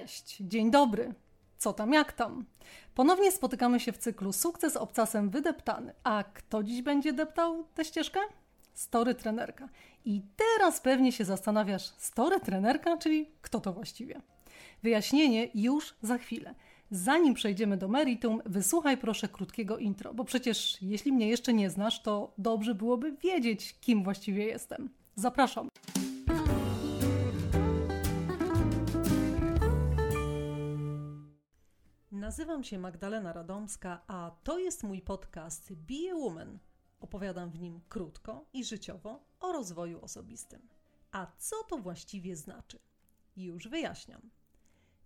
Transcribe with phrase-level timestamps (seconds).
[0.00, 1.14] Cześć, dzień dobry.
[1.58, 2.44] Co tam, jak tam?
[2.94, 5.94] Ponownie spotykamy się w cyklu Sukces obcasem wydeptany.
[6.04, 8.20] A kto dziś będzie deptał tę ścieżkę?
[8.74, 9.68] Story trenerka.
[10.04, 14.20] I teraz pewnie się zastanawiasz, story trenerka, czyli kto to właściwie?
[14.82, 16.54] Wyjaśnienie już za chwilę.
[16.90, 22.02] Zanim przejdziemy do meritum, wysłuchaj proszę krótkiego intro, bo przecież jeśli mnie jeszcze nie znasz,
[22.02, 24.90] to dobrze byłoby wiedzieć, kim właściwie jestem.
[25.16, 25.68] Zapraszam.
[32.22, 36.58] Nazywam się Magdalena Radomska, a to jest mój podcast Be a Woman.
[37.00, 40.68] Opowiadam w nim krótko i życiowo o rozwoju osobistym.
[41.12, 42.78] A co to właściwie znaczy?
[43.36, 44.30] Już wyjaśniam.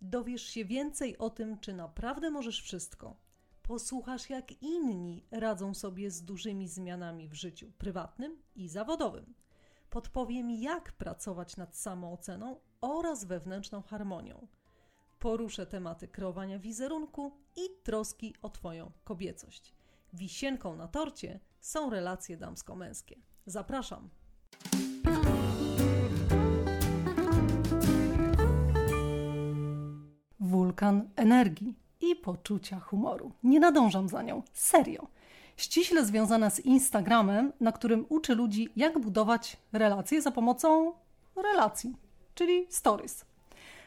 [0.02, 3.17] Dowiesz się więcej o tym, czy naprawdę możesz wszystko.
[3.62, 9.34] Posłuchasz, jak inni radzą sobie z dużymi zmianami w życiu prywatnym i zawodowym.
[9.91, 14.47] Podpowiem, jak pracować nad samooceną oraz wewnętrzną harmonią
[15.27, 19.74] poruszę tematy kreowania wizerunku i troski o Twoją kobiecość.
[20.12, 23.16] Wisienką na torcie są relacje damsko-męskie.
[23.46, 24.08] Zapraszam!
[30.41, 33.33] Wulkan energii i poczucia humoru.
[33.42, 35.06] Nie nadążam za nią, serio.
[35.56, 40.92] Ściśle związana z Instagramem, na którym uczy ludzi, jak budować relacje za pomocą
[41.36, 41.96] relacji,
[42.34, 43.36] czyli stories.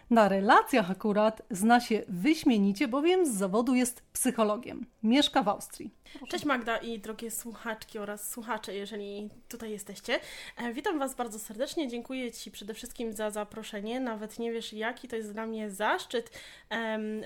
[0.09, 4.85] Na relacjach akurat zna się wyśmienicie, bowiem z zawodu jest psychologiem.
[5.03, 5.91] Mieszka w Austrii.
[6.29, 10.19] Cześć Magda i drogie słuchaczki oraz słuchacze, jeżeli tutaj jesteście.
[10.57, 11.87] E, witam Was bardzo serdecznie.
[11.87, 13.99] Dziękuję Ci przede wszystkim za zaproszenie.
[13.99, 16.31] Nawet nie wiesz, jaki to jest dla mnie zaszczyt,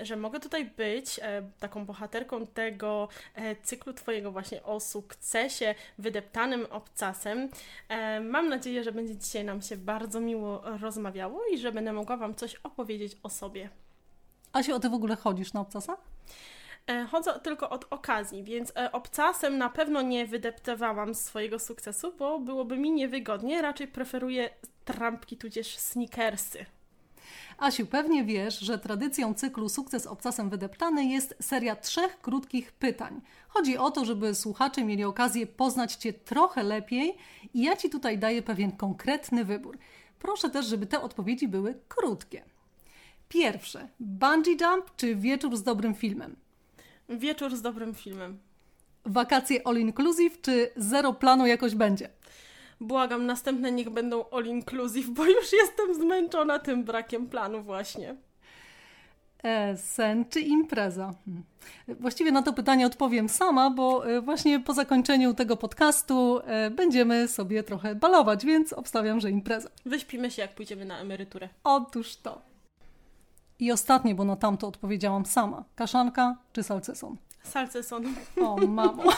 [0.02, 6.66] że mogę tutaj być e, taką bohaterką tego e, cyklu Twojego właśnie o sukcesie wydeptanym
[6.70, 7.48] obcasem.
[8.22, 12.34] Mam nadzieję, że będzie dzisiaj nam się bardzo miło rozmawiało i że będę mogła Wam
[12.34, 12.73] coś opowiedzieć
[13.22, 13.70] o sobie.
[14.52, 15.98] Asiu, a Ty w ogóle chodzisz na obcasach?
[16.86, 22.38] E, chodzę tylko od okazji, więc e, obcasem na pewno nie wydeptywałam swojego sukcesu, bo
[22.38, 23.62] byłoby mi niewygodnie.
[23.62, 24.50] Raczej preferuję
[24.84, 26.66] trampki tudzież sneakersy.
[27.58, 33.20] Asiu, pewnie wiesz, że tradycją cyklu Sukces obcasem wydeptany jest seria trzech krótkich pytań.
[33.48, 37.16] Chodzi o to, żeby słuchacze mieli okazję poznać Cię trochę lepiej
[37.54, 39.78] i ja Ci tutaj daję pewien konkretny wybór.
[40.18, 42.53] Proszę też, żeby te odpowiedzi były krótkie.
[43.28, 46.36] Pierwsze, bungee jump czy wieczór z dobrym filmem?
[47.08, 48.38] Wieczór z dobrym filmem.
[49.04, 52.08] Wakacje all inclusive czy zero planu jakoś będzie?
[52.80, 58.16] Błagam, następne niech będą all inclusive, bo już jestem zmęczona tym brakiem planu właśnie.
[59.44, 61.14] E, sen czy impreza?
[61.24, 61.44] Hmm.
[61.88, 67.28] Właściwie na to pytanie odpowiem sama, bo e, właśnie po zakończeniu tego podcastu e, będziemy
[67.28, 69.70] sobie trochę balować, więc obstawiam, że impreza.
[69.86, 71.48] Wyśpimy się, jak pójdziemy na emeryturę.
[71.64, 72.53] Otóż to.
[73.58, 75.64] I ostatnie, bo na tamto odpowiedziałam sama.
[75.74, 77.16] Kaszanka czy salceson?
[77.42, 78.14] Salceson.
[78.42, 79.02] O, mamo.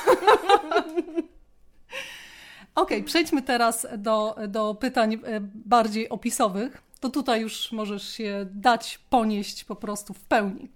[2.77, 6.83] Ok, przejdźmy teraz do, do pytań e, bardziej opisowych.
[7.01, 10.69] To tutaj już możesz się dać ponieść po prostu w pełni.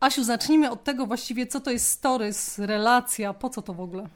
[0.00, 4.08] Asiu, zacznijmy od tego właściwie, co to jest stories, relacja, po co to w ogóle?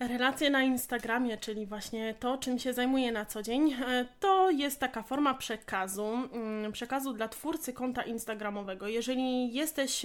[0.00, 4.80] Relacje na Instagramie, czyli właśnie to, czym się zajmuję na co dzień, e, to jest
[4.80, 8.88] taka forma przekazu, mm, przekazu dla twórcy konta Instagramowego.
[8.88, 10.02] Jeżeli jesteś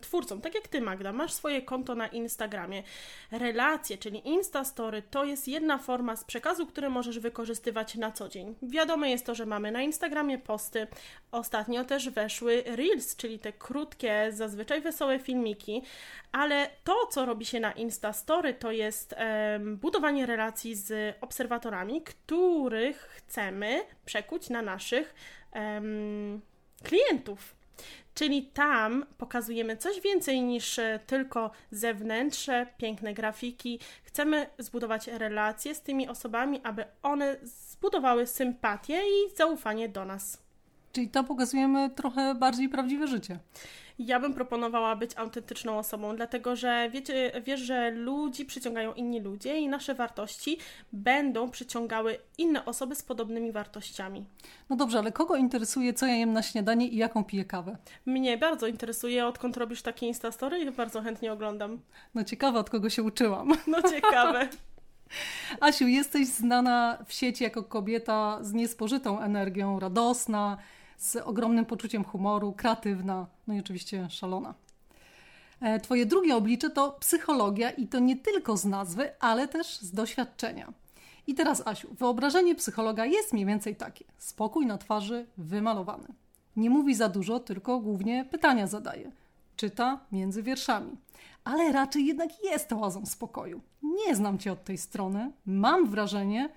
[0.00, 2.82] twórcą, tak jak ty, Magda, masz swoje konto na Instagramie,
[3.30, 8.54] relacje, czyli Instastory, to jest jedna forma z przekazu, który możesz wykorzystywać na co dzień.
[8.62, 10.86] Wiadome jest to, że mamy na Instagramie posty,
[11.32, 15.82] ostatnio też weszły Reels, czyli te krótkie, zazwyczaj wesołe filmiki,
[16.32, 19.14] ale to, co robi się na Instastory, to jest
[19.76, 25.14] budowanie relacji z obserwatorami, których chcemy przekuć na naszych
[26.82, 27.60] klientów.
[28.14, 33.78] Czyli tam pokazujemy coś więcej niż e, tylko zewnętrzne, piękne grafiki.
[34.02, 40.42] Chcemy zbudować relacje z tymi osobami, aby one zbudowały sympatię i zaufanie do nas.
[40.92, 43.38] Czyli tam pokazujemy trochę bardziej prawdziwe życie
[44.06, 49.58] ja bym proponowała być autentyczną osobą, dlatego że wiecie, wiesz, że ludzi przyciągają inni ludzie
[49.58, 50.58] i nasze wartości
[50.92, 54.24] będą przyciągały inne osoby z podobnymi wartościami.
[54.70, 57.76] No dobrze, ale kogo interesuje, co ja jem na śniadanie i jaką piję kawę?
[58.06, 61.80] Mnie bardzo interesuje, odkąd robisz takie Instastory i bardzo chętnie oglądam.
[62.14, 63.52] No ciekawe, od kogo się uczyłam.
[63.66, 64.48] No ciekawe.
[65.60, 70.58] Asiu, jesteś znana w sieci jako kobieta z niespożytą energią, radosna,
[71.00, 74.54] z ogromnym poczuciem humoru, kreatywna, no i oczywiście szalona.
[75.60, 79.92] E, twoje drugie oblicze to psychologia i to nie tylko z nazwy, ale też z
[79.92, 80.72] doświadczenia.
[81.26, 86.08] I teraz, Asiu, wyobrażenie psychologa jest mniej więcej takie: spokój na twarzy wymalowany.
[86.56, 89.12] Nie mówi za dużo, tylko głównie pytania zadaje.
[89.56, 90.96] Czyta między wierszami.
[91.44, 93.60] Ale raczej jednak jest oazą spokoju.
[93.82, 95.32] Nie znam cię od tej strony.
[95.46, 96.48] Mam wrażenie,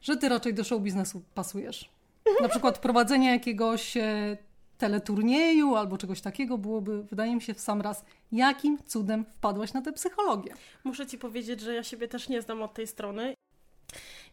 [0.00, 1.97] że ty raczej do show biznesu pasujesz.
[2.40, 4.36] Na przykład prowadzenie jakiegoś e,
[4.78, 8.04] teleturnieju albo czegoś takiego byłoby, wydaje mi się, w sam raz.
[8.32, 10.54] Jakim cudem wpadłaś na tę psychologię?
[10.84, 13.34] Muszę ci powiedzieć, że ja siebie też nie znam od tej strony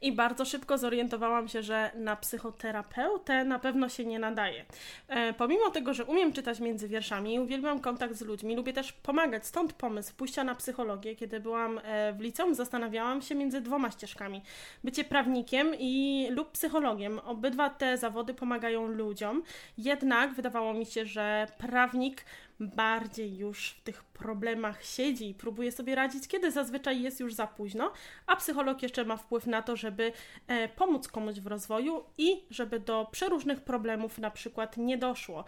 [0.02, 4.66] i bardzo szybko zorientowałam się, że na psychoterapeutę na pewno się nie nadaje.
[5.08, 9.46] E, pomimo tego, że umiem czytać między wierszami, uwielbiam kontakt z ludźmi, lubię też pomagać,
[9.46, 11.16] stąd pomysł pójścia na psychologię.
[11.16, 14.42] Kiedy byłam e, w liceum, zastanawiałam się między dwoma ścieżkami.
[14.84, 17.20] Bycie prawnikiem i lub psychologiem.
[17.20, 19.44] Obydwa te zawody pomagają ludziom,
[19.78, 22.26] jednak wydawało mi się, że prawnik
[22.60, 27.48] bardziej już w tych problemach siedzi i próbuje sobie radzić, kiedy zazwyczaj jest już za
[27.48, 27.92] późno,
[28.28, 30.12] a psycholog jeszcze ma wpływ na to, żeby
[30.48, 35.44] e, pomóc komuś w rozwoju i żeby do przeróżnych problemów na przykład nie doszło.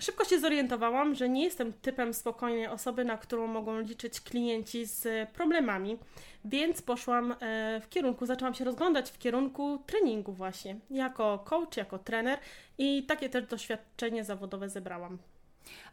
[0.00, 5.30] Szybko się zorientowałam, że nie jestem typem spokojnej osoby, na którą mogą liczyć klienci z
[5.30, 5.98] problemami,
[6.44, 11.98] więc poszłam e, w kierunku, zaczęłam się rozglądać w kierunku treningu właśnie, jako coach, jako
[11.98, 12.38] trener
[12.78, 15.18] i takie też doświadczenie zawodowe zebrałam.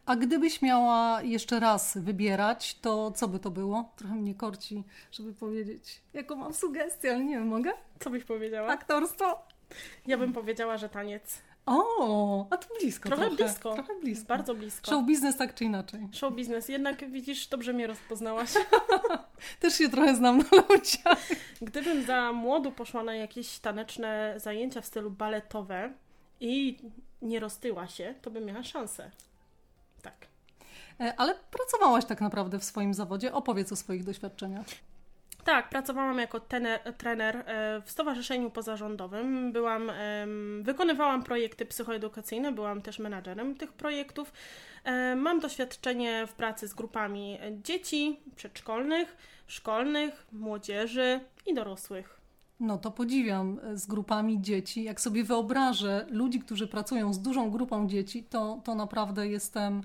[0.06, 3.92] A gdybyś miała jeszcze raz wybierać, to co by to było?
[3.96, 7.72] Trochę mnie korci, żeby powiedzieć, jaką mam sugestię, ale nie wiem, mogę?
[8.00, 8.68] Co byś powiedziała?
[8.68, 9.38] Aktorstwo?
[10.06, 11.42] Ja bym powiedziała, że taniec.
[11.66, 13.22] O, a to blisko trochę.
[13.22, 13.74] Trochę blisko.
[13.74, 14.26] Trochę blisko.
[14.28, 14.90] Bardzo blisko.
[14.90, 16.08] Show biznes tak czy inaczej.
[16.12, 16.68] Show biznes.
[16.68, 18.50] Jednak widzisz, dobrze mnie rozpoznałaś.
[19.60, 21.28] Też się trochę znam na ludziach.
[21.62, 25.92] Gdybym za młodu poszła na jakieś taneczne zajęcia w stylu baletowe
[26.40, 26.78] i
[27.22, 29.10] nie roztyła się, to bym miała szansę.
[30.02, 30.26] Tak.
[31.00, 33.32] E, ale pracowałaś tak naprawdę w swoim zawodzie.
[33.32, 34.66] Opowiedz o swoich doświadczeniach.
[35.44, 39.52] Tak, pracowałam jako tener, trener e, w stowarzyszeniu pozarządowym.
[39.52, 39.92] Byłam,
[40.62, 44.32] wykonywałam projekty psychoedukacyjne, byłam też menadżerem tych projektów.
[44.84, 49.16] E, mam doświadczenie w pracy z grupami dzieci przedszkolnych,
[49.46, 52.19] szkolnych, młodzieży i dorosłych.
[52.60, 54.84] No to podziwiam z grupami dzieci.
[54.84, 59.82] Jak sobie wyobrażę ludzi, którzy pracują z dużą grupą dzieci, to, to naprawdę jestem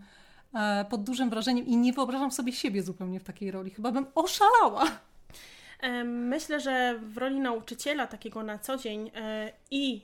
[0.54, 3.72] e, pod dużym wrażeniem i nie wyobrażam sobie siebie zupełnie w takiej roli.
[3.72, 4.86] Chyba bym oszalała.
[6.06, 10.02] Myślę, że w roli nauczyciela takiego na co dzień e, i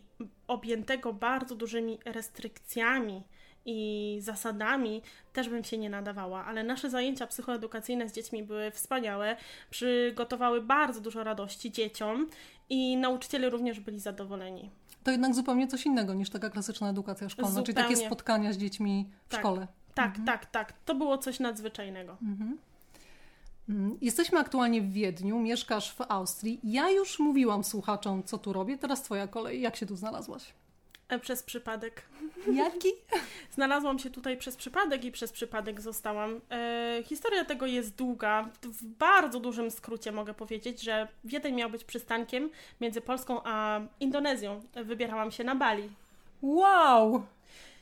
[0.47, 3.23] objętego bardzo dużymi restrykcjami
[3.65, 5.01] i zasadami
[5.33, 9.37] też bym się nie nadawała, ale nasze zajęcia psychoedukacyjne z dziećmi były wspaniałe,
[9.69, 12.27] przygotowały bardzo dużo radości dzieciom
[12.71, 14.69] i nauczyciele również byli zadowoleni.
[15.03, 17.65] To jednak zupełnie coś innego niż taka klasyczna edukacja szkolna, zupełnie.
[17.65, 19.67] czyli takie spotkania z dziećmi w tak, szkole.
[19.93, 20.25] Tak, mhm.
[20.25, 20.73] tak, tak.
[20.85, 22.17] To było coś nadzwyczajnego.
[22.21, 22.57] Mhm.
[23.69, 26.59] Mm, jesteśmy aktualnie w Wiedniu, mieszkasz w Austrii.
[26.63, 29.61] Ja już mówiłam słuchaczom, co tu robię, teraz Twoja kolej.
[29.61, 30.53] Jak się tu znalazłaś?
[31.11, 32.01] E, przez przypadek.
[32.53, 32.89] Jaki?
[33.51, 36.41] Znalazłam się tutaj przez przypadek i przez przypadek zostałam.
[36.51, 38.49] E, historia tego jest długa.
[38.63, 42.49] W bardzo dużym skrócie mogę powiedzieć, że Wiedeń miał być przystankiem
[42.81, 44.61] między Polską a Indonezją.
[44.75, 45.89] Wybierałam się na Bali.
[46.41, 47.23] Wow!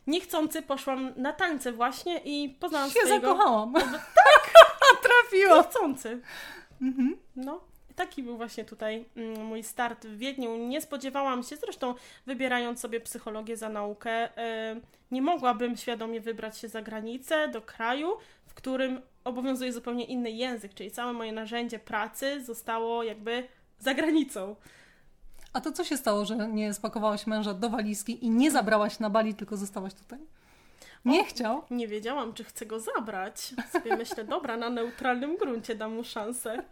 [0.08, 3.28] Niechcący poszłam na tańce właśnie i poznałam się swojego...
[3.28, 3.74] zakochałam.
[3.74, 4.54] tak!
[5.04, 5.57] Trafiła!
[5.57, 6.21] Niechcący.
[6.81, 7.18] Mhm.
[7.36, 7.69] No
[8.00, 10.58] taki był właśnie tutaj mm, mój start w Wiedniu.
[10.58, 14.76] Nie spodziewałam się, zresztą wybierając sobie psychologię za naukę, e,
[15.12, 20.74] nie mogłabym świadomie wybrać się za granicę, do kraju, w którym obowiązuje zupełnie inny język,
[20.74, 23.48] czyli całe moje narzędzie pracy zostało jakby
[23.80, 24.56] za granicą.
[25.54, 29.10] A to co się stało, że nie spakowałaś męża do walizki i nie zabrałaś na
[29.10, 30.20] Bali, tylko zostałaś tutaj?
[31.06, 31.62] Nie o, chciał?
[31.72, 33.54] Nie wiedziałam, czy chcę go zabrać.
[33.74, 36.64] Sobie myślę, dobra, na neutralnym gruncie dam mu szansę.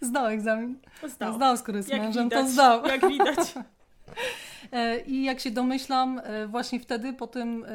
[0.00, 0.78] Zdał egzamin.
[1.08, 1.34] Zdał.
[1.34, 2.86] Zdał, skoro jest jak mężem, widać, to zdał.
[2.86, 3.54] Jak widać.
[4.72, 7.68] E, I jak się domyślam, e, właśnie wtedy, po tym, e,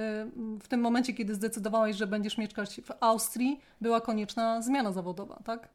[0.60, 5.68] w tym momencie, kiedy zdecydowałaś, że będziesz mieszkać w Austrii, była konieczna zmiana zawodowa, tak?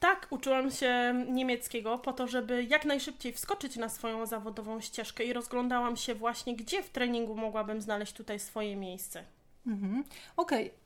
[0.00, 5.32] Tak, uczyłam się niemieckiego po to, żeby jak najszybciej wskoczyć na swoją zawodową ścieżkę i
[5.32, 9.24] rozglądałam się właśnie, gdzie w treningu mogłabym znaleźć tutaj swoje miejsce.
[9.66, 10.04] Mhm.
[10.36, 10.79] Okej, okay.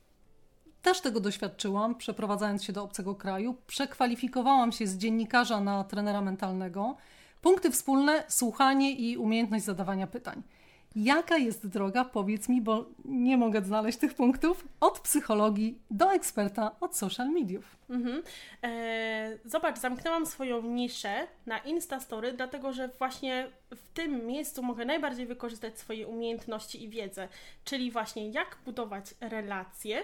[0.85, 3.55] Też tego doświadczyłam, przeprowadzając się do obcego kraju.
[3.67, 6.97] Przekwalifikowałam się z dziennikarza na trenera mentalnego.
[7.41, 10.43] Punkty wspólne: słuchanie i umiejętność zadawania pytań.
[10.95, 16.71] Jaka jest droga, powiedz mi, bo nie mogę znaleźć tych punktów, od psychologii do eksperta
[16.79, 17.77] od social mediów.
[17.89, 18.23] Mhm.
[18.61, 25.25] Eee, zobacz, zamknęłam swoją niszę na Instastory, dlatego że właśnie w tym miejscu mogę najbardziej
[25.25, 27.27] wykorzystać swoje umiejętności i wiedzę,
[27.63, 30.03] czyli właśnie jak budować relacje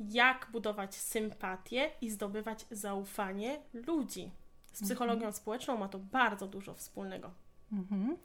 [0.00, 4.30] jak budować sympatię i zdobywać zaufanie ludzi.
[4.72, 5.32] Z psychologią mhm.
[5.32, 7.30] społeczną ma to bardzo dużo wspólnego.
[7.72, 8.16] Mhm.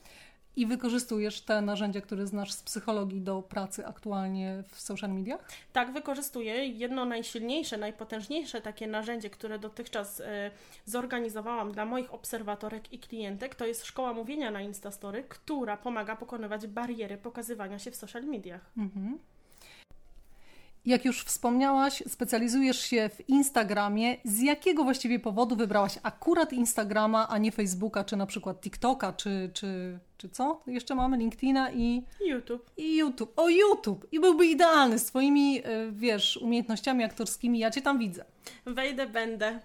[0.55, 5.49] I wykorzystujesz te narzędzia, które znasz z psychologii do pracy aktualnie w social mediach?
[5.73, 6.67] Tak, wykorzystuję.
[6.67, 10.51] Jedno najsilniejsze, najpotężniejsze takie narzędzie, które dotychczas e,
[10.85, 16.67] zorganizowałam dla moich obserwatorek i klientek, to jest szkoła mówienia na Instastory, która pomaga pokonywać
[16.67, 18.71] bariery pokazywania się w social mediach.
[18.77, 19.19] Mhm.
[20.85, 24.17] Jak już wspomniałaś, specjalizujesz się w Instagramie.
[24.23, 29.49] Z jakiego właściwie powodu wybrałaś akurat Instagrama, a nie Facebooka, czy na przykład TikToka, czy,
[29.53, 30.61] czy, czy co?
[30.67, 32.03] Jeszcze mamy LinkedIna i...
[32.27, 32.71] YouTube.
[32.77, 33.33] I YouTube.
[33.35, 34.07] O, YouTube!
[34.11, 37.59] I byłby idealny z Twoimi, e, wiesz, umiejętnościami aktorskimi.
[37.59, 38.25] Ja Cię tam widzę.
[38.65, 39.59] Wejdę, będę.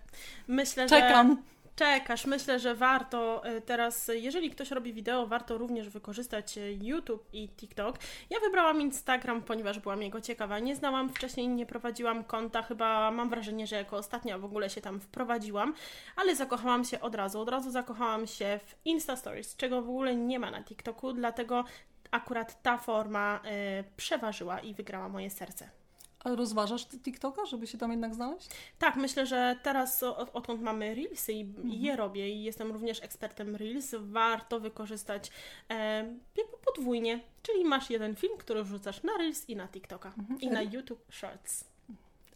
[0.49, 1.29] Myślę, Czekam.
[1.29, 1.37] że
[1.81, 2.27] czekasz.
[2.27, 7.49] Myślę, że warto e, teraz, jeżeli ktoś robi wideo, warto również wykorzystać e, YouTube i
[7.49, 7.99] TikTok.
[8.31, 10.59] Ja wybrałam Instagram, ponieważ byłam jego ciekawa.
[10.59, 14.81] Nie znałam wcześniej, nie prowadziłam konta, chyba mam wrażenie, że jako ostatnia w ogóle się
[14.81, 15.75] tam wprowadziłam,
[16.17, 17.41] ale zakochałam się od razu.
[17.41, 21.65] Od razu zakochałam się w Insta Stories, czego w ogóle nie ma na TikToku, dlatego
[22.11, 23.41] akurat ta forma
[23.81, 25.80] y, przeważyła i wygrała moje serce.
[26.25, 28.49] Ale rozważasz TikToka, żeby się tam jednak znaleźć?
[28.79, 31.69] Tak, myślę, że teraz od, odkąd mamy Reelsy i mhm.
[31.69, 35.31] je robię i jestem również ekspertem Reels, warto wykorzystać
[35.71, 35.97] e,
[36.37, 40.41] jakby podwójnie, czyli masz jeden film, który wrzucasz na Reels i na TikToka mhm.
[40.41, 41.65] i na YouTube Shorts.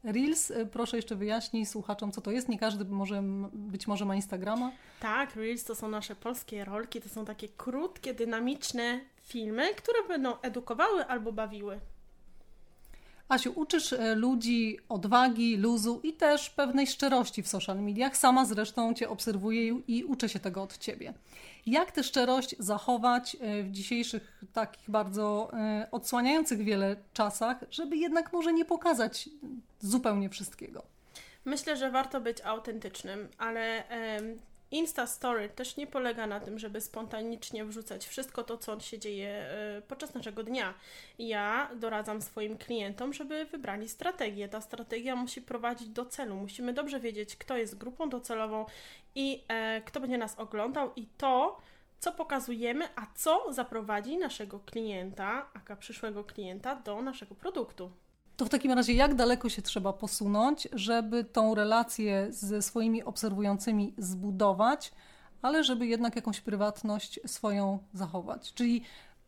[0.04, 2.48] Reels, e, proszę jeszcze wyjaśnij słuchaczom, co to jest.
[2.48, 3.22] Nie każdy może,
[3.52, 4.72] być może ma Instagrama.
[5.00, 10.40] Tak, Reels to są nasze polskie rolki, to są takie krótkie, dynamiczne filmy, które będą
[10.40, 11.80] edukowały albo bawiły.
[13.28, 18.16] Asiu, uczysz e, ludzi odwagi, luzu i też pewnej szczerości w social mediach.
[18.16, 21.14] Sama zresztą Cię obserwuję i uczę się tego od Ciebie.
[21.66, 28.32] Jak tę szczerość zachować e, w dzisiejszych takich bardzo e, odsłaniających wiele czasach, żeby jednak
[28.32, 29.28] może nie pokazać
[29.80, 30.82] zupełnie wszystkiego?
[31.44, 33.84] Myślę, że warto być autentycznym, ale
[34.74, 39.28] Insta Story też nie polega na tym, żeby spontanicznie wrzucać wszystko to, co się dzieje
[39.28, 40.74] e, podczas naszego dnia.
[41.18, 44.48] Ja doradzam swoim klientom, żeby wybrali strategię.
[44.48, 46.34] Ta strategia musi prowadzić do celu.
[46.34, 48.66] Musimy dobrze wiedzieć, kto jest grupą docelową
[49.14, 51.60] i e, kto będzie nas oglądał i to,
[51.98, 57.90] co pokazujemy, a co zaprowadzi naszego klienta, aka przyszłego klienta do naszego produktu.
[58.36, 63.94] To w takim razie, jak daleko się trzeba posunąć, żeby tą relację ze swoimi obserwującymi
[63.98, 64.92] zbudować,
[65.42, 68.54] ale żeby jednak jakąś prywatność swoją zachować?
[68.54, 68.82] Czyli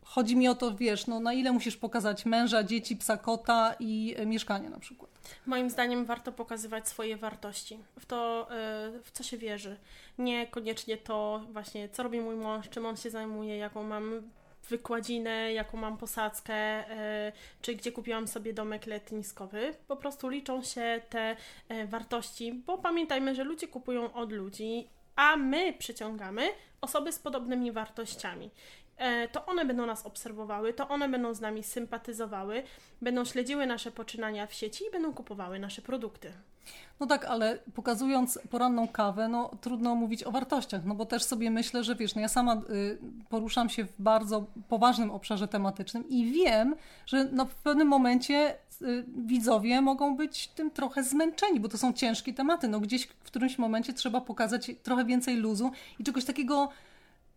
[0.05, 4.15] chodzi mi o to, wiesz, no na ile musisz pokazać męża, dzieci, psa, kota i
[4.19, 5.11] e, mieszkanie na przykład?
[5.47, 9.77] Moim zdaniem warto pokazywać swoje wartości, w to, e, w co się wierzy.
[10.19, 14.23] Niekoniecznie to właśnie, co robi mój mąż, czym on się zajmuje, jaką mam
[14.69, 17.33] wykładzinę, jaką mam posadzkę, e,
[17.63, 19.75] czy gdzie kupiłam sobie domek letniskowy.
[19.89, 21.37] Po prostu liczą się te
[21.69, 26.49] e, wartości, bo pamiętajmy, że ludzie kupują od ludzi, a my przyciągamy
[26.81, 28.51] osoby z podobnymi wartościami.
[28.97, 32.63] E, to one będą nas obserwowały, to one będą z nami sympatyzowały,
[33.03, 36.33] będą śledziły nasze poczynania w sieci i będą kupowały nasze produkty.
[37.01, 41.51] No tak, ale pokazując poranną kawę, no trudno mówić o wartościach, no bo też sobie
[41.51, 46.33] myślę, że wiesz, no ja sama y, poruszam się w bardzo poważnym obszarze tematycznym i
[46.33, 51.79] wiem, że no w pewnym momencie y, widzowie mogą być tym trochę zmęczeni, bo to
[51.79, 52.69] są ciężkie tematy.
[52.69, 56.69] No gdzieś w którymś momencie trzeba pokazać trochę więcej luzu i czegoś takiego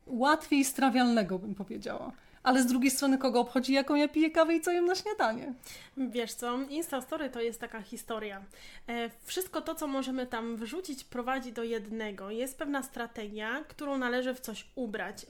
[0.07, 2.11] łatwiej strawialnego, bym powiedziała
[2.49, 5.53] ale z drugiej strony kogo obchodzi, jaką ja piję kawę i co jem na śniadanie.
[5.97, 8.43] Wiesz co, Instastory to jest taka historia.
[8.87, 12.31] E, wszystko to, co możemy tam wrzucić, prowadzi do jednego.
[12.31, 15.25] Jest pewna strategia, którą należy w coś ubrać.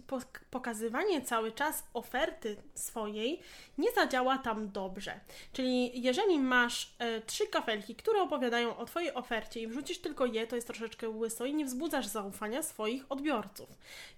[0.52, 3.40] Pokazywanie cały czas oferty swojej
[3.78, 5.20] nie zadziała tam dobrze.
[5.54, 10.48] Czyli jeżeli masz e, trzy kafelki, które opowiadają o Twojej ofercie i wrzucisz tylko je,
[10.48, 13.70] to jest troszeczkę łyso i nie wzbudzasz zaufania swoich odbiorców.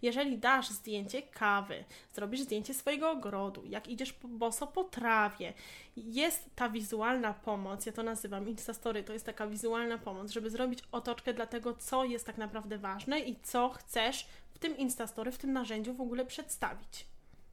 [0.01, 5.53] Jeżeli dasz zdjęcie kawy, zrobisz zdjęcie swojego ogrodu, jak idziesz boso po trawie,
[5.95, 10.79] jest ta wizualna pomoc, ja to nazywam Instastory, to jest taka wizualna pomoc, żeby zrobić
[10.91, 15.37] otoczkę dla tego, co jest tak naprawdę ważne i co chcesz w tym Instastory, w
[15.37, 17.05] tym narzędziu w ogóle przedstawić.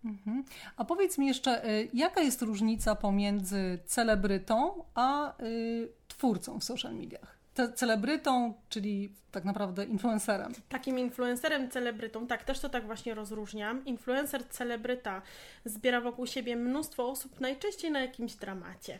[0.05, 0.45] Mhm.
[0.77, 6.95] A powiedz mi jeszcze, y, jaka jest różnica pomiędzy celebrytą a y, twórcą w social
[6.95, 7.38] mediach?
[7.75, 10.53] Celebrytą, czyli tak naprawdę influencerem.
[10.69, 13.85] Takim influencerem, celebrytą, tak, też to tak właśnie rozróżniam.
[13.85, 15.23] Influencer, celebryta
[15.65, 18.99] zbiera wokół siebie mnóstwo osób, najczęściej na jakimś dramacie.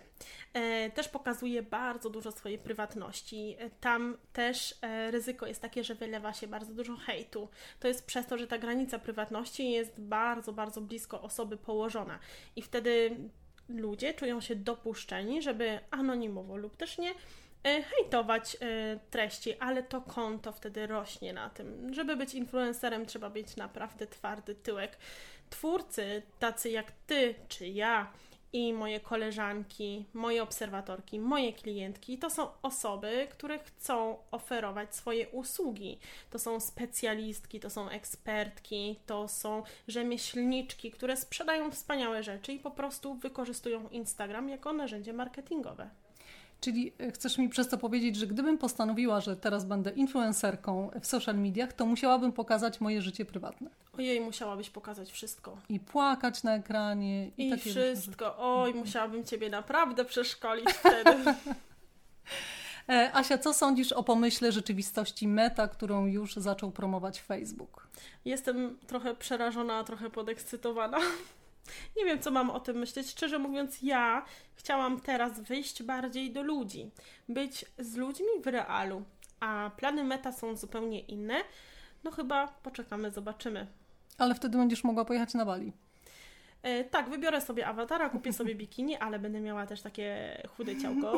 [0.53, 3.57] E, też pokazuje bardzo dużo swojej prywatności.
[3.59, 7.49] E, tam też e, ryzyko jest takie, że wylewa się bardzo dużo hejtu.
[7.81, 12.19] To jest przez to, że ta granica prywatności jest bardzo, bardzo blisko osoby położona.
[12.57, 13.17] I wtedy
[13.69, 17.15] ludzie czują się dopuszczeni, żeby anonimowo lub też nie
[17.65, 21.95] hejtować e, treści, ale to konto wtedy rośnie na tym.
[21.95, 24.99] Żeby być influencerem, trzeba mieć naprawdę twardy tyłek.
[25.51, 28.13] twórcy, tacy jak ty czy ja,
[28.53, 35.99] i moje koleżanki, moje obserwatorki, moje klientki to są osoby, które chcą oferować swoje usługi.
[36.31, 42.71] To są specjalistki, to są ekspertki, to są rzemieślniczki, które sprzedają wspaniałe rzeczy i po
[42.71, 45.91] prostu wykorzystują Instagram jako narzędzie marketingowe.
[46.61, 51.07] Czyli e, chcesz mi przez to powiedzieć, że gdybym postanowiła, że teraz będę influencerką w
[51.07, 53.71] social mediach, to musiałabym pokazać moje życie prywatne.
[53.99, 55.57] Ojej, musiałabyś pokazać wszystko.
[55.69, 57.29] I płakać na ekranie.
[57.29, 58.35] I, I wszystko.
[58.39, 61.11] Oj, musiałabym Ciebie naprawdę przeszkolić wtedy.
[62.89, 67.89] E, Asia, co sądzisz o pomyśle rzeczywistości Meta, którą już zaczął promować Facebook?
[68.25, 70.99] Jestem trochę przerażona, trochę podekscytowana.
[71.97, 73.11] Nie wiem, co mam o tym myśleć.
[73.11, 76.91] Szczerze mówiąc, ja chciałam teraz wyjść bardziej do ludzi,
[77.29, 79.03] być z ludźmi w realu,
[79.41, 81.35] a plany meta są zupełnie inne.
[82.05, 83.67] No chyba poczekamy, zobaczymy.
[84.19, 85.73] Ale wtedy będziesz mogła pojechać na Bali.
[86.63, 91.13] E, tak, wybiorę sobie awatara, kupię sobie bikini, ale będę miała też takie chude ciałko.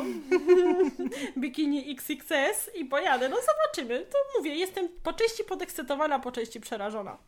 [1.39, 3.29] bikini XXS i pojadę.
[3.29, 4.07] No zobaczymy.
[4.07, 7.19] To mówię, jestem po części podekscytowana, po części przerażona.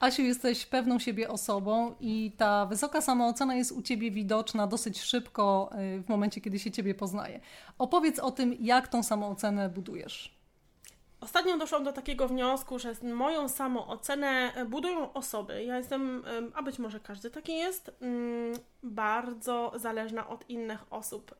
[0.00, 5.70] Asiu, jesteś pewną siebie osobą i ta wysoka samoocena jest u Ciebie widoczna dosyć szybko
[5.98, 7.40] y, w momencie, kiedy się Ciebie poznaje.
[7.78, 10.40] Opowiedz o tym, jak tą samoocenę budujesz.
[11.20, 15.64] Ostatnio doszłam do takiego wniosku, że moją samoocenę budują osoby.
[15.64, 16.22] Ja jestem,
[16.54, 21.34] a być może każdy taki jest, mm, bardzo zależna od innych osób.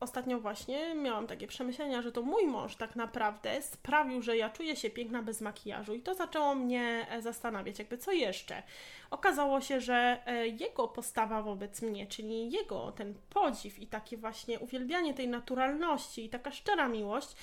[0.00, 4.76] Ostatnio właśnie miałam takie przemyślenia, że to mój mąż tak naprawdę sprawił, że ja czuję
[4.76, 8.62] się piękna bez makijażu i to zaczęło mnie e, zastanawiać, jakby co jeszcze.
[9.10, 14.58] Okazało się, że e, jego postawa wobec mnie, czyli jego ten podziw i takie właśnie
[14.58, 17.36] uwielbianie tej naturalności i taka szczera miłość,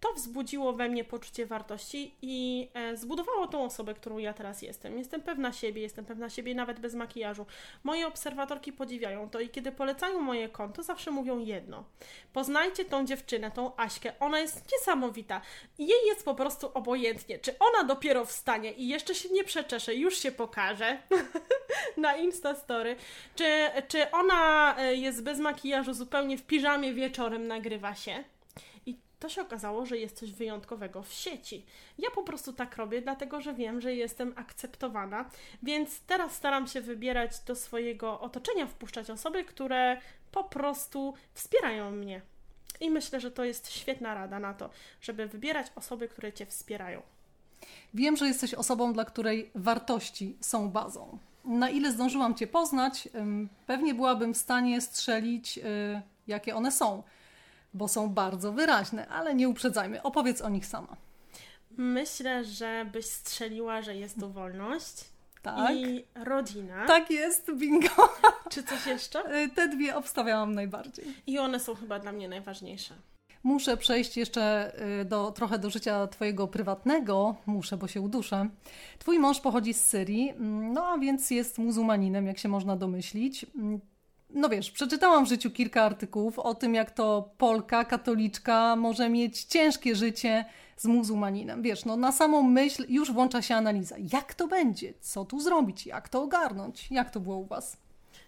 [0.00, 4.98] to wzbudziło we mnie poczucie wartości i e, zbudowało tą osobę, którą ja teraz jestem.
[4.98, 7.46] Jestem pewna siebie, jestem pewna siebie nawet bez makijażu.
[7.84, 11.84] Moje obserwatorki podziwiają to i kiedy polecają moje konto, zawsze mówią jedno.
[12.32, 14.12] Poznajcie tą dziewczynę, tą Aśkę.
[14.20, 15.40] Ona jest niesamowita.
[15.78, 20.18] Jej jest po prostu obojętnie, czy ona dopiero wstanie i jeszcze się nie przeczesze, już
[20.18, 20.98] się pokaże
[21.96, 22.96] na Instastory,
[23.34, 23.44] czy,
[23.88, 28.24] czy ona e, jest bez makijażu, zupełnie w piżamie wieczorem nagrywa się
[29.18, 31.64] to się okazało, że jest coś wyjątkowego w sieci.
[31.98, 35.30] Ja po prostu tak robię, dlatego że wiem, że jestem akceptowana,
[35.62, 40.00] więc teraz staram się wybierać do swojego otoczenia, wpuszczać osoby, które
[40.32, 42.20] po prostu wspierają mnie.
[42.80, 47.02] I myślę, że to jest świetna rada na to, żeby wybierać osoby, które Cię wspierają.
[47.94, 51.18] Wiem, że jesteś osobą, dla której wartości są bazą.
[51.44, 53.08] Na ile zdążyłam Cię poznać,
[53.66, 55.62] pewnie byłabym w stanie strzelić, y,
[56.26, 57.02] jakie one są
[57.74, 60.02] bo są bardzo wyraźne, ale nie uprzedzajmy.
[60.02, 60.96] Opowiedz o nich sama.
[61.70, 65.04] Myślę, że byś strzeliła, że jest to wolność.
[65.42, 65.76] Tak.
[65.76, 66.86] I rodzina.
[66.86, 67.88] Tak jest, bingo.
[68.50, 69.42] Czy coś jeszcze?
[69.42, 71.04] Y, te dwie obstawiałam najbardziej.
[71.26, 72.94] I one są chyba dla mnie najważniejsze.
[73.42, 77.36] Muszę przejść jeszcze y, do, trochę do życia Twojego prywatnego.
[77.46, 78.48] Muszę, bo się uduszę.
[78.98, 83.46] Twój mąż pochodzi z Syrii, mm, no a więc jest muzułmaninem, jak się można domyślić.
[84.30, 89.44] No wiesz, przeczytałam w życiu kilka artykułów o tym, jak to Polka, katoliczka może mieć
[89.44, 90.44] ciężkie życie
[90.76, 91.62] z muzułmaninem.
[91.62, 93.96] Wiesz, no na samą myśl już włącza się analiza.
[94.12, 94.94] Jak to będzie?
[95.00, 95.86] Co tu zrobić?
[95.86, 96.90] Jak to ogarnąć?
[96.90, 97.76] Jak to było u Was?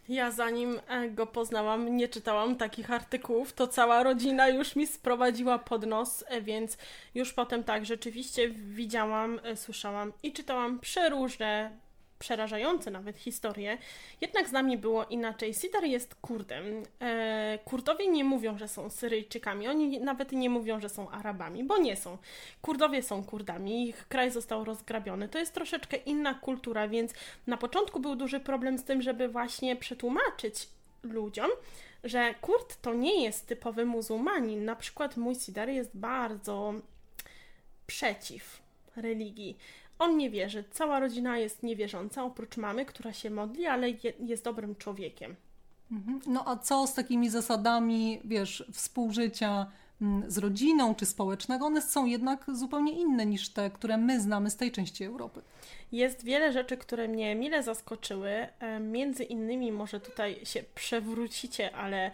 [0.09, 5.59] Ja zanim e, go poznałam, nie czytałam takich artykułów, to cała rodzina już mi sprowadziła
[5.59, 6.77] pod nos, e, więc
[7.15, 11.71] już potem tak, rzeczywiście widziałam, e, słyszałam i czytałam przeróżne
[12.21, 13.79] przerażające nawet historie,
[14.21, 15.55] jednak z nami było inaczej.
[15.55, 16.83] Sidar jest Kurdem.
[17.01, 21.79] E, Kurdowie nie mówią, że są Syryjczykami, oni nawet nie mówią, że są Arabami, bo
[21.79, 22.19] nie są.
[22.63, 25.29] Kurdowie są Kurdami, ich kraj został rozgrabiony.
[25.29, 27.13] To jest troszeczkę inna kultura, więc
[27.47, 30.69] na początku był duży problem z tym, żeby właśnie przetłumaczyć
[31.03, 31.51] ludziom,
[32.05, 34.65] że Kurd to nie jest typowy muzułmanin.
[34.65, 36.75] Na przykład mój Sidar jest bardzo
[37.87, 38.63] przeciw
[38.97, 39.57] religii.
[40.01, 40.65] On nie wierzy.
[40.71, 45.37] Cała rodzina jest niewierząca, oprócz mamy, która się modli, ale je, jest dobrym człowiekiem.
[45.93, 46.21] Mhm.
[46.27, 49.67] No a co z takimi zasadami, wiesz, współżycia
[50.03, 51.67] mm, z rodziną czy społecznego?
[51.67, 55.43] One są jednak zupełnie inne niż te, które my znamy z tej części Europy.
[55.93, 58.31] Jest wiele rzeczy, które mnie mile zaskoczyły.
[58.31, 62.11] E, między innymi, może tutaj się przewrócicie, ale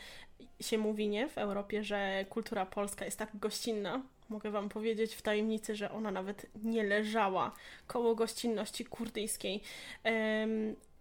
[0.61, 5.23] się mówi nie w Europie, że kultura polska jest tak gościnna, Mogę Wam powiedzieć w
[5.23, 7.53] tajemnicy, że ona nawet nie leżała
[7.87, 9.63] koło gościnności kurdyjskiej.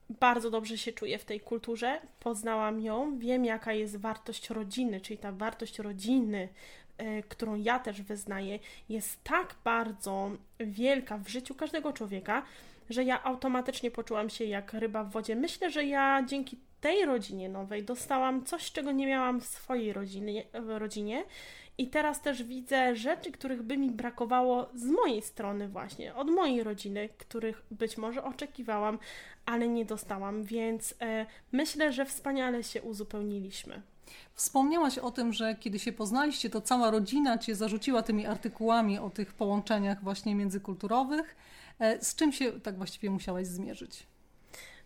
[0.09, 5.17] Bardzo dobrze się czuję w tej kulturze, poznałam ją, wiem jaka jest wartość rodziny, czyli
[5.17, 6.49] ta wartość rodziny,
[7.01, 8.59] y, którą ja też wyznaję,
[8.89, 12.43] jest tak bardzo wielka w życiu każdego człowieka,
[12.89, 15.35] że ja automatycznie poczułam się jak ryba w wodzie.
[15.35, 20.43] Myślę, że ja dzięki tej rodzinie nowej dostałam coś, czego nie miałam w swojej rodzinie,
[20.53, 21.23] rodzinie.
[21.77, 26.63] I teraz też widzę rzeczy, których by mi brakowało z mojej strony, właśnie od mojej
[26.63, 28.99] rodziny, których być może oczekiwałam,
[29.45, 33.81] ale nie dostałam, więc e, myślę, że wspaniale się uzupełniliśmy.
[34.33, 39.09] Wspomniałaś o tym, że kiedy się poznaliście, to cała rodzina cię zarzuciła tymi artykułami o
[39.09, 41.35] tych połączeniach właśnie międzykulturowych.
[41.79, 44.07] E, z czym się tak właściwie musiałaś zmierzyć?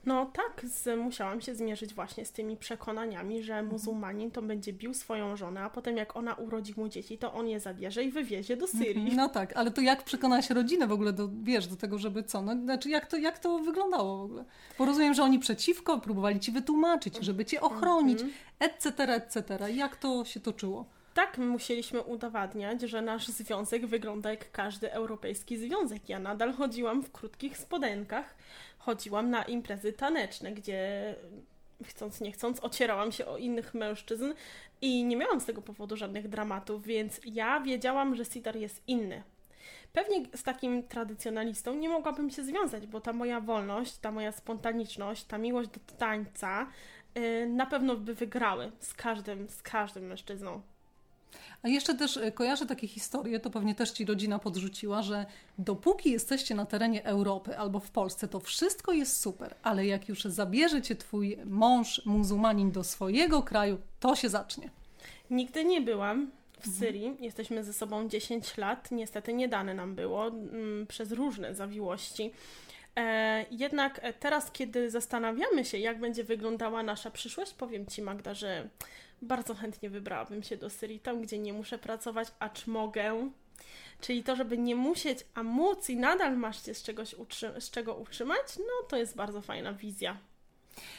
[0.05, 4.93] No tak, z, musiałam się zmierzyć właśnie z tymi przekonaniami, że muzułmanin to będzie bił
[4.93, 8.57] swoją żonę, a potem jak ona urodzi mu dzieci, to on je zabierze i wywiezie
[8.57, 9.15] do Syrii.
[9.15, 12.41] No tak, ale to jak przekonałaś rodzinę w ogóle, do, wiesz, do tego, żeby co?
[12.41, 14.45] No, znaczy jak to, jak to wyglądało w ogóle?
[14.77, 18.19] Bo rozumiem, że oni przeciwko, próbowali ci wytłumaczyć, żeby cię ochronić,
[18.59, 19.71] etc., etc.
[19.73, 20.85] Jak to się toczyło?
[21.13, 26.09] Tak musieliśmy udowadniać, że nasz związek wygląda jak każdy europejski związek.
[26.09, 28.35] Ja nadal chodziłam w krótkich spodenkach,
[28.77, 31.15] chodziłam na imprezy taneczne, gdzie
[31.83, 34.33] chcąc nie chcąc ocierałam się o innych mężczyzn
[34.81, 39.23] i nie miałam z tego powodu żadnych dramatów, więc ja wiedziałam, że Sidar jest inny.
[39.93, 45.23] Pewnie z takim tradycjonalistą nie mogłabym się związać, bo ta moja wolność, ta moja spontaniczność,
[45.23, 46.67] ta miłość do tańca
[47.15, 50.61] yy, na pewno by wygrały z każdym, z każdym mężczyzną.
[51.63, 55.25] A jeszcze też e, kojarzę takie historie, to pewnie też ci rodzina podrzuciła, że
[55.57, 60.23] dopóki jesteście na terenie Europy albo w Polsce, to wszystko jest super, ale jak już
[60.23, 64.69] zabierze cię twój mąż muzułmanin do swojego kraju, to się zacznie.
[65.29, 66.75] Nigdy nie byłam w mhm.
[66.75, 67.17] Syrii.
[67.19, 68.91] Jesteśmy ze sobą 10 lat.
[68.91, 72.31] Niestety nie dane nam było mm, przez różne zawiłości.
[72.99, 78.69] E, jednak teraz, kiedy zastanawiamy się, jak będzie wyglądała nasza przyszłość, powiem Ci, Magda, że
[79.21, 83.29] bardzo chętnie wybrałabym się do Syrii, tam gdzie nie muszę pracować, acz mogę.
[84.01, 87.15] Czyli to, żeby nie musieć, a móc i nadal masz się z, czegoś
[87.59, 90.17] z czego utrzymać, no to jest bardzo fajna wizja.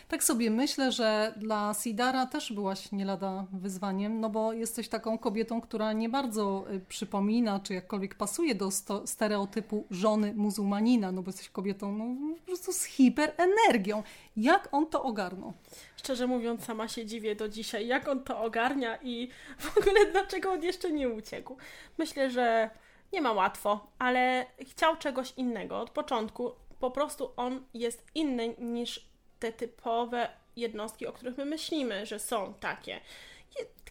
[0.09, 5.19] Tak sobie myślę, że dla Sidara też byłaś nie lada wyzwaniem, no bo jesteś taką
[5.19, 8.71] kobietą, która nie bardzo y, przypomina, czy jakkolwiek pasuje do
[9.05, 14.03] stereotypu żony muzułmanina, no bo jesteś kobietą no, po prostu z hiperenergią.
[14.37, 15.53] Jak on to ogarnął?
[15.97, 19.29] Szczerze mówiąc, sama się dziwię do dzisiaj, jak on to ogarnia i
[19.59, 21.57] w ogóle dlaczego on jeszcze nie uciekł.
[21.99, 22.71] Myślę, że
[23.13, 26.53] nie ma łatwo, ale chciał czegoś innego od początku.
[26.81, 29.10] Po prostu on jest inny niż
[29.41, 33.01] te typowe jednostki, o których my myślimy, że są takie.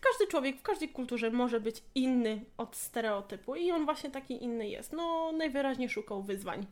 [0.01, 4.69] Każdy człowiek w każdej kulturze może być inny od stereotypu i on właśnie taki inny
[4.69, 4.93] jest.
[4.93, 6.65] No, najwyraźniej szukał wyzwań.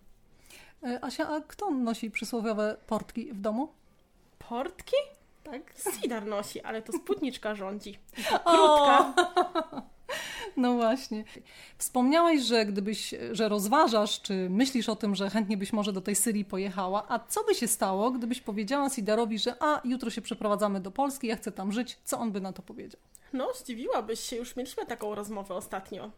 [0.83, 3.73] E, Asia, a kto nosi przysłowiowe portki w domu?
[4.39, 4.95] Portki?
[5.43, 5.73] Tak.
[6.01, 7.99] Sidar nosi, ale to spódniczka rządzi.
[8.45, 9.13] Krótka.
[10.57, 11.23] No właśnie.
[11.77, 16.15] Wspomniałaś, że gdybyś, że rozważasz, czy myślisz o tym, że chętnie byś może do tej
[16.15, 20.79] Syrii pojechała, a co by się stało, gdybyś powiedziała Sidarowi, że a, jutro się przeprowadzamy
[20.79, 23.01] do Polski, ja chcę tam żyć, co on by na to powiedział?
[23.33, 26.11] No, zdziwiłabyś się, już mieliśmy taką rozmowę ostatnio.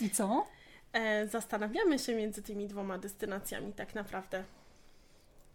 [0.00, 0.46] I co?
[0.92, 4.44] E, zastanawiamy się między tymi dwoma destynacjami tak naprawdę.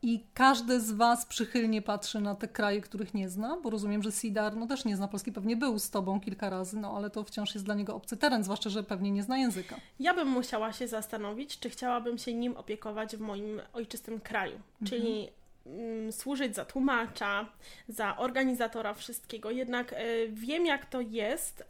[0.03, 4.11] I każdy z Was przychylnie patrzy na te kraje, których nie zna, bo rozumiem, że
[4.11, 7.23] Sidar no, też nie zna Polski, pewnie był z Tobą kilka razy, no ale to
[7.23, 9.75] wciąż jest dla niego obcy teren, zwłaszcza, że pewnie nie zna języka.
[9.99, 14.89] Ja bym musiała się zastanowić, czy chciałabym się nim opiekować w moim ojczystym kraju, mhm.
[14.89, 15.29] czyli
[15.65, 17.49] mm, służyć za tłumacza,
[17.87, 19.51] za organizatora wszystkiego.
[19.51, 21.63] Jednak y, wiem, jak to jest.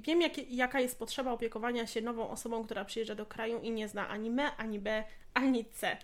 [0.00, 3.88] Wiem, jak, jaka jest potrzeba opiekowania się nową osobą, która przyjeżdża do kraju i nie
[3.88, 5.04] zna ani M, ani B,
[5.34, 5.96] ani C.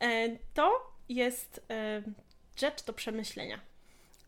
[0.00, 2.02] E, to jest e,
[2.56, 3.60] rzecz do przemyślenia.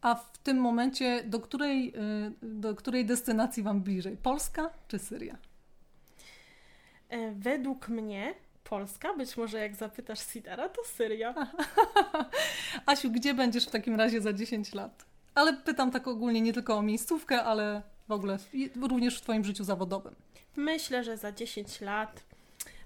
[0.03, 4.17] A w tym momencie do której, e, do której destynacji Wam bliżej?
[4.17, 5.37] Polska czy Syria?
[7.33, 11.35] Według mnie Polska, być może jak zapytasz Sidara, to Syria.
[12.87, 15.05] Asiu, gdzie będziesz w takim razie za 10 lat?
[15.35, 18.39] Ale pytam tak ogólnie nie tylko o miejscówkę, ale w ogóle
[18.83, 20.15] również w Twoim życiu zawodowym.
[20.57, 22.25] Myślę, że za 10 lat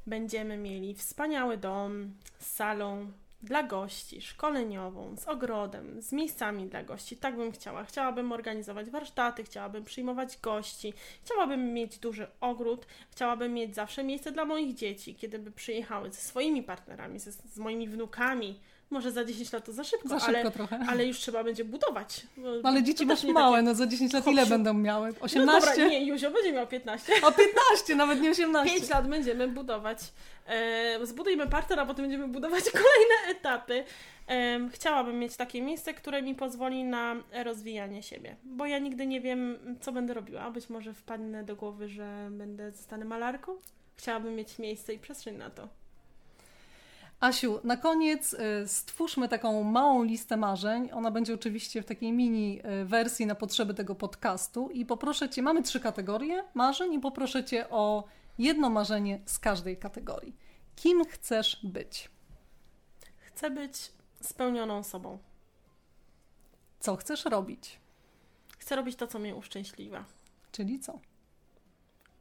[0.07, 7.17] będziemy mieli wspaniały dom z salą dla gości, szkoleniową, z ogrodem, z miejscami dla gości.
[7.17, 7.85] Tak bym chciała.
[7.85, 10.93] Chciałabym organizować warsztaty, chciałabym przyjmować gości,
[11.25, 16.21] chciałabym mieć duży ogród, chciałabym mieć zawsze miejsce dla moich dzieci, kiedy by przyjechały ze
[16.21, 20.39] swoimi partnerami, ze, z moimi wnukami, może za 10 lat to za szybko, za szybko
[20.39, 20.79] ale, trochę.
[20.89, 22.27] ale już trzeba będzie budować.
[22.37, 23.63] No, ale dzieci masz małe, takie...
[23.63, 25.15] no za 10 lat ile będą miały?
[25.21, 25.37] 18?
[25.47, 27.13] No dobra, nie, Juzio będzie miał 15.
[27.23, 28.75] O 15, nawet nie 18.
[28.75, 29.99] 5 lat będziemy budować.
[30.47, 33.85] E, zbudujmy partner, a potem będziemy budować kolejne etapy.
[34.29, 39.21] E, chciałabym mieć takie miejsce, które mi pozwoli na rozwijanie siebie, bo ja nigdy nie
[39.21, 40.51] wiem, co będę robiła.
[40.51, 43.57] Być może wpadnę do głowy, że będę zostanę malarką.
[43.97, 45.80] Chciałabym mieć miejsce i przestrzeń na to.
[47.21, 50.91] Asiu, na koniec y, stwórzmy taką małą listę marzeń.
[50.93, 54.71] Ona będzie oczywiście w takiej mini y, wersji na potrzeby tego podcastu.
[54.71, 58.05] I poproszę Cię, mamy trzy kategorie marzeń, i poproszę Cię o
[58.39, 60.37] jedno marzenie z każdej kategorii.
[60.77, 62.11] Kim chcesz być?
[63.19, 65.19] Chcę być spełnioną sobą.
[66.81, 67.81] Co chcesz robić?
[68.59, 70.05] Chcę robić to, co mnie uszczęśliwia.
[70.53, 70.99] Czyli co?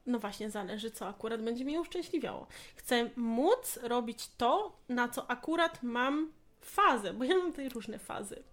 [0.10, 2.48] No właśnie, zależy, co akurat będzie mnie uszczęśliwiało.
[2.76, 8.44] Chcę móc robić to, na co akurat mam fazę, bo ja mam tutaj różne fazy.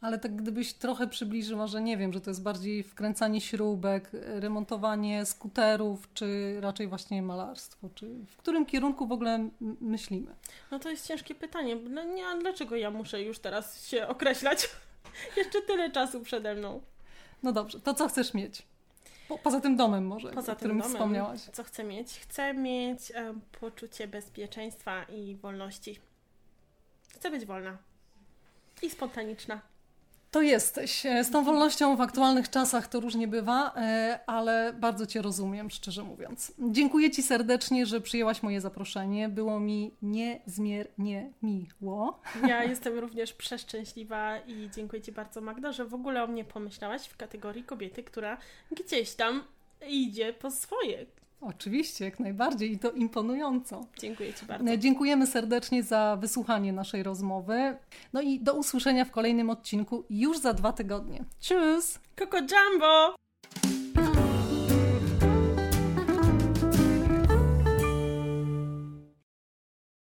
[0.00, 5.26] Ale tak gdybyś trochę przybliżył, może nie wiem, że to jest bardziej wkręcanie śrubek, remontowanie
[5.26, 9.48] skuterów, czy raczej właśnie malarstwo, czy w którym kierunku w ogóle
[9.80, 10.34] myślimy?
[10.70, 11.76] No to jest ciężkie pytanie.
[11.76, 14.68] No nie, a dlaczego ja muszę już teraz się określać?
[15.36, 16.80] Jeszcze tyle czasu przede mną.
[17.42, 18.69] No dobrze, to co chcesz mieć?
[19.30, 21.40] Po, poza tym domem może, Poza o tym którym domem, wspomniałaś.
[21.40, 22.18] co chcę mieć?
[22.20, 25.98] Chcę mieć e, poczucie bezpieczeństwa i wolności.
[27.14, 27.78] Chcę być wolna
[28.82, 29.60] i spontaniczna.
[30.30, 31.06] To jesteś.
[31.06, 35.70] E, Z tą wolnością w aktualnych czasach to różnie bywa, e, ale bardzo Cię rozumiem,
[35.70, 36.52] szczerze mówiąc.
[36.58, 39.28] Dziękuję Ci serdecznie, że przyjęłaś moje zaproszenie.
[39.28, 42.20] Było mi niezmiernie miło.
[42.48, 47.06] Ja jestem również przeszczęśliwa i dziękuję Ci bardzo, Magda, że w ogóle o mnie pomyślałaś
[47.06, 48.36] w kategorii kobiety, która
[48.72, 49.44] gdzieś tam
[49.88, 51.06] idzie po swoje.
[51.40, 53.86] Oczywiście, jak najbardziej i to imponująco.
[53.98, 54.70] Dziękuję Ci bardzo.
[54.70, 57.76] E, Dziękujemy serdecznie za wysłuchanie naszej rozmowy.
[58.12, 61.24] No i do usłyszenia w kolejnym odcinku już za dwa tygodnie.
[61.40, 61.98] Tschüss!
[62.18, 63.14] Coco Jumbo!